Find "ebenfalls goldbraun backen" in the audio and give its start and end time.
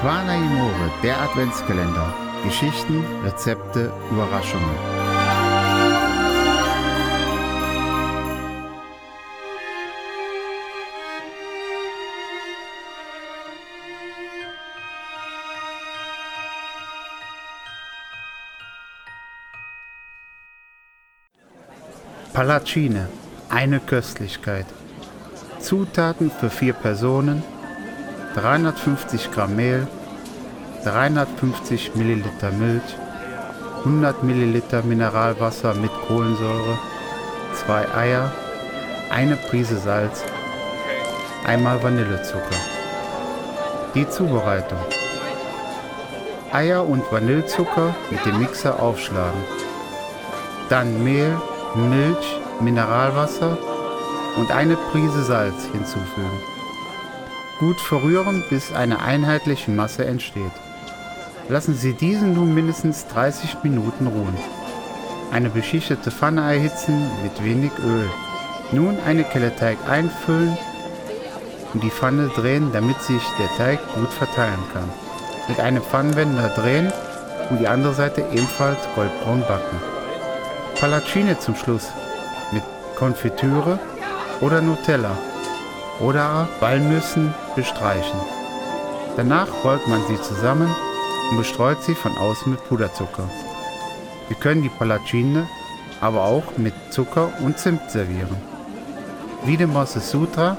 78.32-79.80